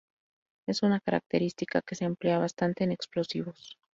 [0.65, 3.77] Es una característica que se emplea bastante en explosivos.